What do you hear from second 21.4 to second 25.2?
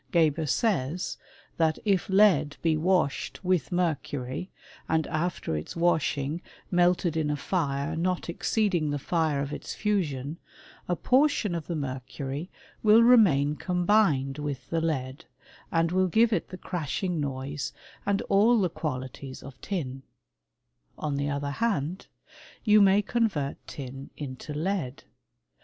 hand, you may convert tin into lead.